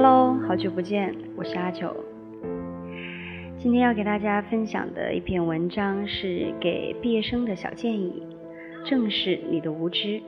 [0.00, 1.92] Hello，好久不见，我是阿九。
[3.58, 8.22] 今天要给大家分享的一篇文章是给毕业生的小建议，
[8.84, 10.22] 正视你的无知。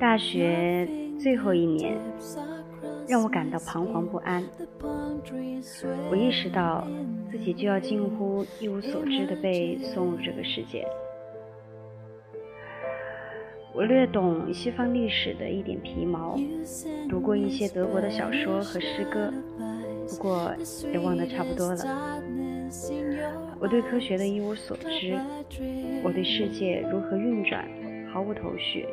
[0.00, 1.96] 大学最后一年，
[3.06, 4.42] 让我感到彷徨不安。
[6.10, 6.88] 我意识到
[7.30, 10.84] 自己就要近乎一无所知的被送入这个世界。
[13.78, 16.36] 我略懂西方历史的一点皮毛，
[17.08, 19.32] 读过一些德国的小说和诗歌，
[20.08, 20.52] 不过
[20.92, 22.20] 也忘得差不多了。
[23.60, 25.16] 我对科学的一无所知，
[26.02, 27.64] 我对世界如何运转
[28.12, 28.84] 毫无头绪。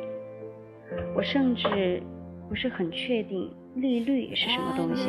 [1.16, 2.00] 我甚至
[2.48, 5.08] 不是很确定利率是什么东西。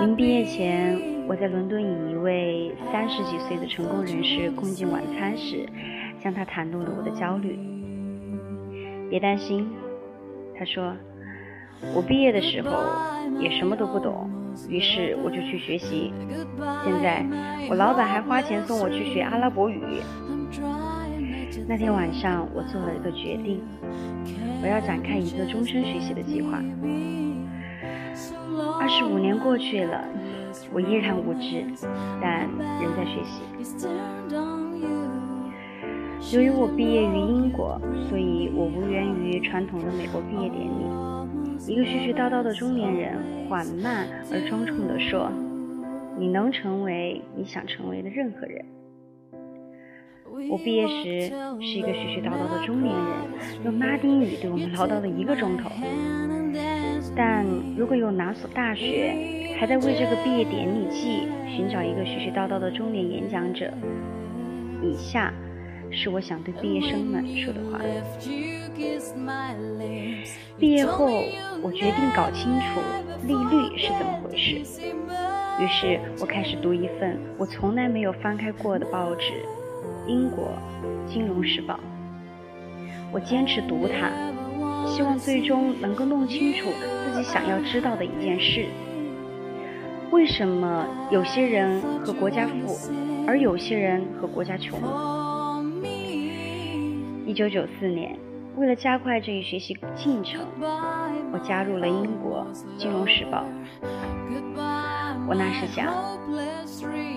[0.00, 1.15] 您毕业前。
[1.28, 5.68] 我在伦敦与一位三十几岁的成功人士共进晚餐时，
[6.22, 7.58] 向他袒露了我的焦虑。
[9.10, 9.68] 别担心，
[10.56, 10.94] 他说，
[11.94, 12.70] 我毕业的时候
[13.40, 14.30] 也什么都不懂，
[14.68, 16.12] 于是我就去学习。
[16.84, 17.26] 现在
[17.68, 19.80] 我老板还花钱送我去学阿拉伯语。
[21.68, 23.60] 那天晚上，我做了一个决定，
[24.62, 26.62] 我要展开一个终身学习的计划。
[28.86, 30.04] 二十五年过去了。
[30.72, 31.64] 我依然无知，
[32.22, 32.48] 但
[32.80, 33.42] 仍在学习。
[36.36, 40.86] 由于我毕业于英国，所以我无缘于传统的美国毕业典礼。
[41.66, 45.32] 一个絮絮叨叨的中年人缓慢而庄重地说
[46.16, 48.64] ：“你能成为你想成为的任何人。”
[50.48, 51.28] 我毕业时
[51.60, 53.04] 是一个絮絮叨叨的中年人，
[53.64, 55.68] 用拉丁语对我们唠叨了一个钟头。
[57.16, 63.72] 但如果有哪所大学，还在为这个毕业典礼季寻找一个絮絮叨叨的中年演讲者。
[64.82, 65.32] 以下
[65.90, 67.80] 是我想对毕业生们说的话：
[70.58, 71.06] 毕业后，
[71.62, 72.80] 我决定搞清楚
[73.26, 74.60] 利率是怎么回事。
[75.58, 79.32] 于是我开始读一份我从来没有翻开过的报纸——
[80.06, 80.52] 英国
[81.10, 81.74] 《金融时报》。
[83.10, 84.10] 我坚持读它，
[84.86, 86.70] 希望最终能够弄清楚
[87.04, 88.66] 自己想要知道的一件事。
[90.10, 92.78] 为什么有些人和国家富，
[93.26, 94.80] 而有些人和国家穷？
[97.26, 98.16] 一九九四年，
[98.56, 100.40] 为了加快这一学习进程，
[101.32, 102.46] 我加入了英国
[102.80, 103.42] 《金融时报》。
[105.28, 105.92] 我那时想，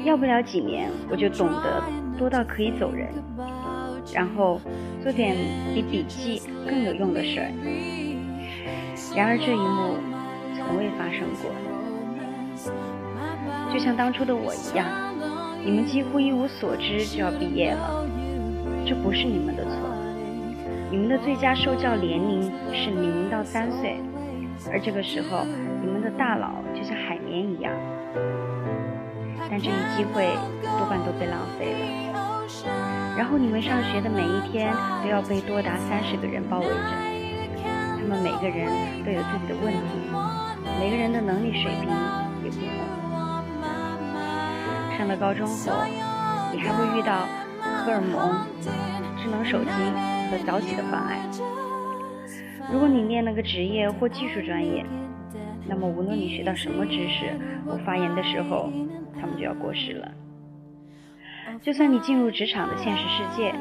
[0.03, 1.83] 要不了几年，我就懂得
[2.17, 3.07] 多到可以走人，
[4.13, 4.59] 然后
[5.03, 5.35] 做点
[5.73, 7.51] 比笔记更有用的事儿。
[9.15, 9.97] 然而这一幕
[10.55, 11.51] 从未发生过。
[13.71, 14.87] 就像当初的我一样，
[15.63, 18.03] 你们几乎一无所知就要毕业了，
[18.85, 19.71] 这不是你们的错。
[20.89, 24.01] 你们的最佳受教年龄是零到三岁，
[24.71, 25.45] 而这个时候
[25.81, 27.71] 你们的大脑就像海绵一样。
[29.49, 30.27] 但这一机会
[30.77, 32.28] 多半都被浪费了。
[33.19, 36.71] 然后你们上学的每一天都要被多达三十个人包围着，
[37.99, 38.65] 他们每个人
[39.03, 40.07] 都有自己的问题，
[40.79, 41.89] 每个人的能力水平
[42.41, 42.63] 也不同。
[44.97, 45.83] 上了高中后，
[46.53, 47.27] 你还会遇到
[47.83, 48.37] 荷尔蒙、
[49.21, 49.69] 智能手机
[50.31, 51.19] 和早起的妨碍。
[52.71, 54.85] 如果你念了个职业或技术专业，
[55.67, 58.71] 那么无论你学到什么知识，我发言的时候，
[59.19, 60.09] 他们就要过时了。
[61.61, 63.53] 就算你进入职场的现实世界，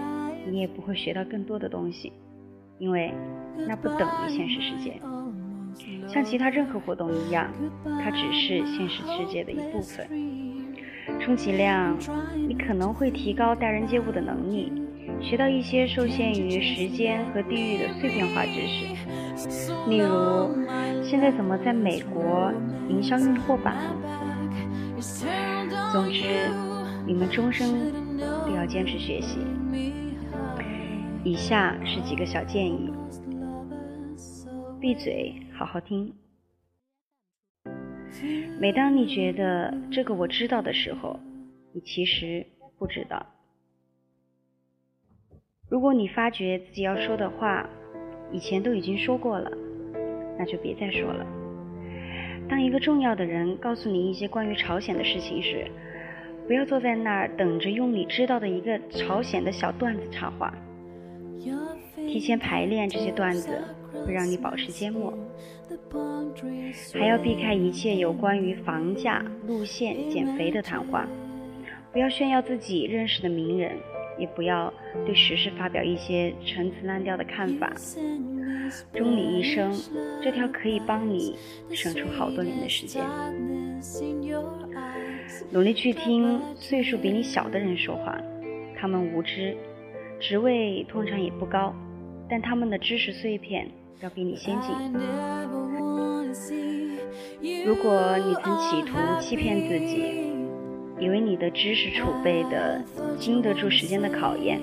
[0.48, 2.12] 你也不会学到更多的东西，
[2.78, 3.12] 因为
[3.66, 5.00] 那不等于现实世界。
[6.06, 7.52] 像其他任何活动一样，
[8.02, 10.08] 它只是现实世界的一部分。
[11.20, 11.96] 充其量，
[12.36, 14.72] 你可能会提高待人接物的能力，
[15.20, 20.50] 学到一些受限于时间和地域的碎片化知识，例如
[21.02, 22.52] 现在怎么在美国
[22.88, 23.76] 营销运货版。
[25.92, 26.50] 总之，
[27.08, 27.90] 你们终生
[28.44, 29.38] 都要坚持学习。
[31.24, 32.92] 以下是几个小建议：
[34.78, 36.12] 闭嘴，好好听。
[38.60, 41.18] 每当你觉得这个我知道的时候，
[41.72, 42.44] 你其实
[42.78, 43.24] 不知道。
[45.70, 47.66] 如果你发觉自己要说的话
[48.30, 49.50] 以前都已经说过了，
[50.38, 51.26] 那就别再说了。
[52.50, 55.70] 当一个重要的人告诉你一些关于朝鲜的事情时，
[56.48, 60.52] 不要坐在那儿等着用你知道的一个朝鲜的小段子插话，
[61.94, 63.62] 提前排练这些段子。
[64.06, 65.12] 会让你保持缄默，
[66.94, 71.06] 还要避开一切有关于房价、路线、减肥的谈话。
[71.90, 73.72] 不要炫耀自己认识的名人，
[74.18, 74.72] 也不要
[75.04, 77.72] 对时事发表一些陈词滥调的看法。
[78.92, 79.72] 终你一生，
[80.22, 81.36] 这条可以帮你
[81.70, 83.02] 省出好多年的时间。
[85.50, 88.20] 努力去听岁数比你小的人说话，
[88.76, 89.56] 他们无知，
[90.20, 91.74] 职位通常也不高，
[92.28, 93.68] 但他们的知识碎片
[94.00, 94.74] 要比你先进。
[97.64, 100.02] 如果你曾企图欺骗自己，
[100.98, 102.82] 以为你的知识储备的
[103.18, 104.60] 经得住时间的考验，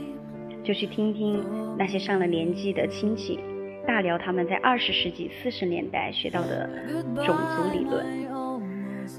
[0.64, 1.44] 就去听听
[1.78, 3.40] 那些上了年纪的亲戚
[3.88, 6.70] 大聊他们在二十世纪四十年代学到的
[7.26, 8.35] 种族理论。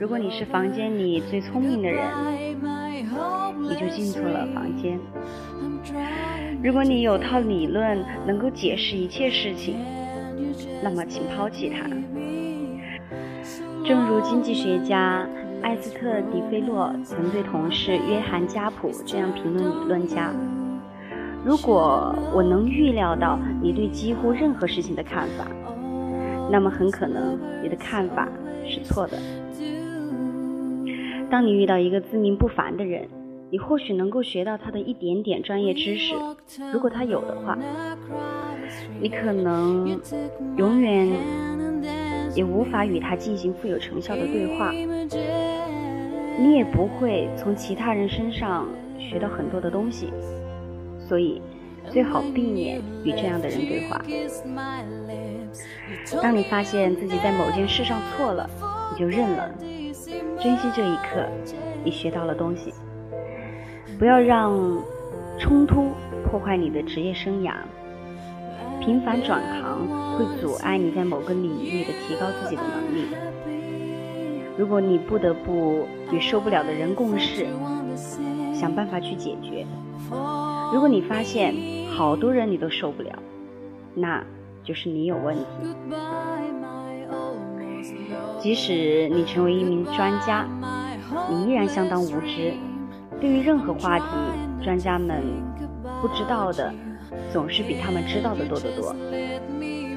[0.01, 2.05] 如果你是房间里最聪明的人，
[3.63, 4.99] 你就进错了房间。
[6.63, 9.77] 如果你有套理论能够解释一切事情，
[10.83, 11.89] 那么请抛弃它。
[13.85, 15.27] 正如经济学家
[15.63, 20.33] 艾斯特·迪菲洛曾对同事约翰·加普这样评论理论家
[21.45, 25.47] ：“如果我能预料到你对几乎任何事情的看法，
[26.51, 28.29] 那么很可能你的看法
[28.69, 29.17] 是错的。
[31.31, 33.09] 当你遇到一个自命不凡的人，
[33.51, 36.15] 你或许能够学到他的一点点专业知识，
[36.73, 37.59] 如果他有的话，
[39.01, 40.01] 你可能
[40.57, 41.09] 永远。”
[42.35, 44.71] 也无法与他进行富有成效的对话，
[46.39, 48.69] 你也不会从其他人身上
[48.99, 50.13] 学到很多的东西，
[51.09, 51.41] 所以
[51.89, 54.03] 最好避免与这样的人对话。
[56.23, 58.47] 当你发现自己在某件事上错了，
[58.93, 59.51] 你就认了，
[60.43, 61.27] 珍惜这一刻，
[61.85, 62.73] 你学到了东西。
[63.99, 64.53] 不要让
[65.39, 65.93] 冲突
[66.25, 67.53] 破坏你的职业生涯。
[68.81, 69.87] 频繁转行
[70.17, 73.07] 会阻碍你在某个领域的提高自己的能力。
[74.57, 77.47] 如果你不得不与受不了的人共事，
[78.55, 79.67] 想办法去解决。
[80.73, 81.55] 如果你发现
[81.91, 83.19] 好多人你都受不了，
[83.95, 84.23] 那
[84.63, 85.45] 就是你有问题。
[88.41, 90.47] 即使你成为一名专家，
[91.31, 92.55] 你依然相当无知。
[93.21, 94.05] 对于任何话题，
[94.63, 95.23] 专家们
[96.01, 96.73] 不知道的。
[97.33, 98.95] 总是比他们知道的多得多。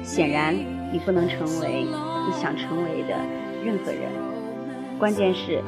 [0.02, 0.54] 显然，
[0.92, 3.16] 你不能成为你想成为的
[3.64, 4.02] 任何人。
[4.98, 5.60] 关键是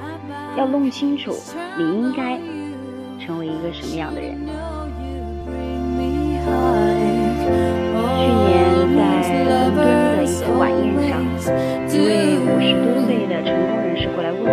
[0.56, 1.34] 要弄清楚
[1.76, 2.38] 你应该
[3.18, 4.38] 成为一个什么样的人。
[12.38, 14.46] 五十多岁的成功人士过来问我：“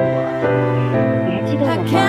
[1.28, 2.00] 你还记得我吗？”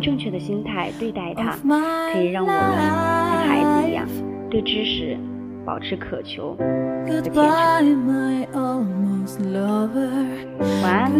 [0.00, 1.56] 正确的心态对待它，
[2.12, 4.04] 可以让我们像孩子一样
[4.50, 5.16] 对知识
[5.64, 6.56] 保持渴求
[7.06, 7.34] 和天真。
[10.82, 11.12] 晚安。